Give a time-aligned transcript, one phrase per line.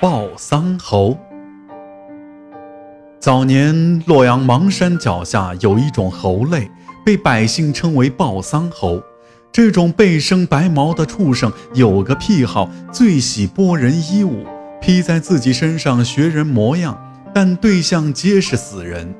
[0.00, 1.18] 报丧猴。
[3.18, 6.70] 早年洛阳邙山脚下有一种猴类，
[7.04, 9.02] 被百姓称为报丧猴。
[9.50, 14.46] 这种背生白毛的畜生有个癖好，最喜剥人衣物，
[14.80, 16.96] 披在自己身上学人模样，
[17.34, 19.12] 但对象皆是死人。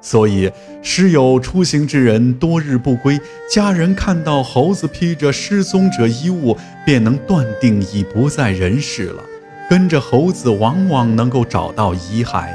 [0.00, 0.50] 所以，
[0.82, 9.22] 时有出行之人多日不归，家人看到猴子披着失踪者衣物，便能断定已不在人世了。
[9.68, 12.48] 跟着猴子，往往能够找到遗骸。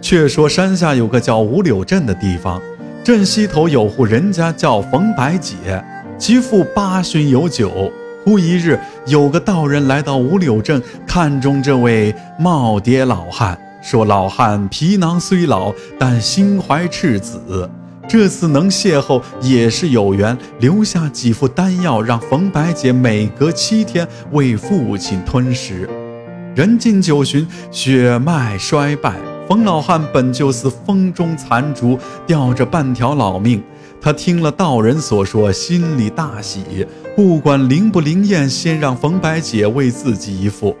[0.00, 2.62] 却说山下有个叫五柳镇的地方，
[3.02, 5.54] 镇西头有户人家叫冯白姐，
[6.16, 7.90] 其父八旬有九。
[8.24, 17.70] 忽一日，有个道人来到五柳镇，看中这位耄耋老汉，说老汉皮囊虽老，但心怀赤子。
[18.08, 25.88] 这次能邂逅也是有缘，留下几副丹药，让冯白姐每隔七天为父亲吞食。
[26.54, 29.14] 人近九旬，血脉衰败，
[29.48, 33.62] 冯老汉本就似风中残烛，吊着半条老命。
[34.00, 36.86] 他听了道人所说，心里大喜，
[37.16, 40.76] 不管灵不灵验，先让冯白姐为自己一副。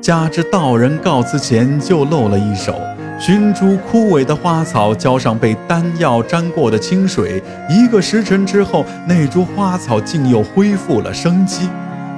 [0.00, 2.74] 加之道人告辞前就露了一手。
[3.20, 11.68] 寻株枯萎的花草，浇上被丹药沾过的清水，一个时辰之后，那株花草竟又恢复了生机。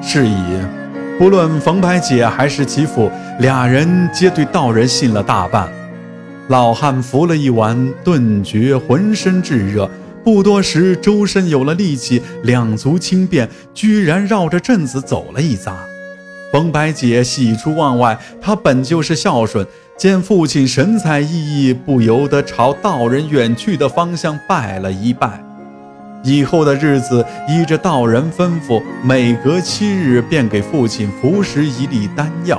[0.02, 0.58] 是以，
[1.18, 5.66] 不论冯白姐还是其父，俩人皆对道人信了大半。
[6.48, 9.88] 老汉服了一碗，顿觉浑身炙热，
[10.22, 15.72] 不多时，周身有了力气，两足轻便，居然绕着镇子走了一匝。
[16.52, 19.66] 冯白姐喜出望外，她本就是孝顺。
[19.96, 25.44] 见父亲神采奕奕，不由得朝道人远去的方向拜了一拜。
[26.24, 32.58] 以后的日子，依着道人吩咐，每隔七日便给父亲服食一粒丹药。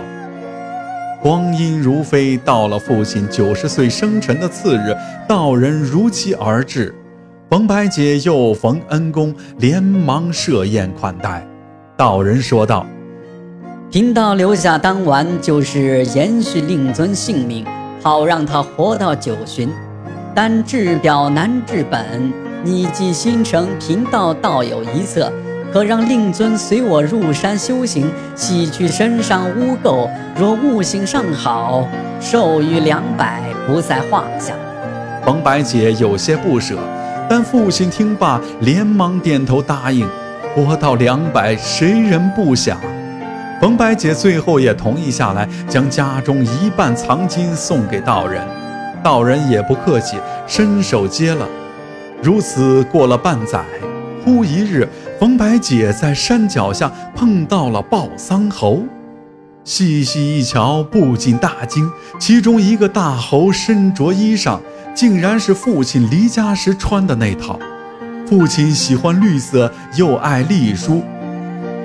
[1.19, 4.95] 光阴如飞，到了父亲九十岁生辰的次日，
[5.27, 6.93] 道人如期而至。
[7.49, 11.45] 冯白姐又逢恩公，连忙设宴款待。
[11.97, 12.85] 道人说道。
[13.91, 17.65] 贫道留下丹丸，就是延续令尊性命，
[18.01, 19.69] 好让他活到九旬。
[20.33, 22.31] 但治表难治本，
[22.63, 25.29] 你既心诚，贫道倒有一策，
[25.73, 30.09] 可让令尊随我入山修行，洗去身上污垢。
[30.39, 31.85] 若悟性尚好，
[32.21, 34.53] 授予两百，不在话下。
[35.25, 36.77] 冯白姐有些不舍，
[37.29, 40.07] 但父亲听罢，连忙点头答应。
[40.55, 42.79] 活到两百，谁人不想？
[43.61, 48.43] 冯白姐最后也同意下来，将家中一半藏金送给道人，
[49.03, 50.17] 道人也不客气，
[50.47, 51.47] 伸手接了。
[52.23, 53.63] 如此过了半载，
[54.25, 54.89] 忽一日，
[55.19, 58.81] 冯白姐在山脚下碰到了抱桑猴，
[59.63, 61.87] 细细一瞧，不禁大惊。
[62.19, 64.59] 其中一个大猴身着衣裳，
[64.95, 67.59] 竟然是父亲离家时穿的那套。
[68.25, 71.03] 父亲喜欢绿色，又爱隶书。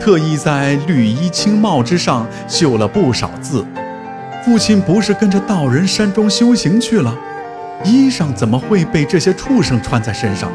[0.00, 3.64] 特意在绿衣青帽之上绣了不少字。
[4.44, 7.14] 父亲不是跟着道人山庄修行去了？
[7.84, 10.50] 衣裳怎么会被这些畜生穿在身上？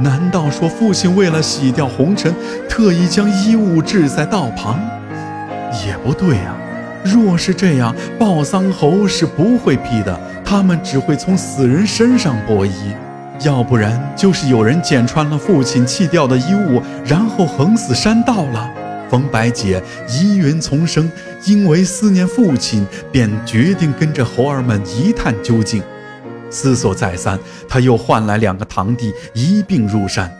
[0.00, 2.34] 难道说父亲为了洗掉红尘，
[2.68, 4.78] 特意将衣物置在道旁？
[5.86, 6.54] 也不对呀。
[7.04, 12.92] 若是这样，报丧猴是不会批的，他们只会从死人身上剥衣。
[13.40, 18.68] 要不然就是有人剪穿了父亲弃掉的衣物，然后横死山道了。
[19.08, 21.10] 冯白姐疑云丛生，
[21.46, 25.82] 因为思念父亲，便决定跟着猴儿们一探究竟。
[26.50, 27.38] 思索再三，
[27.68, 30.30] 他又唤来两个堂弟一并入山，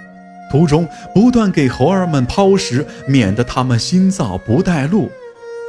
[0.50, 5.10] 途中不断给猴儿们抛食，免得他们心燥不带路。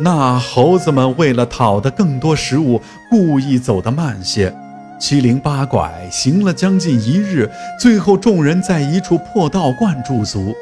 [0.01, 4.53] 那猴子们为了讨得更多食物，故意走得慢些。
[4.99, 7.49] 七零八拐行了将近一日，
[7.79, 10.53] 最后众人在一处破道观驻足。